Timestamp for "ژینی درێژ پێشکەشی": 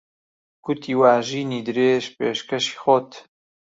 1.27-2.77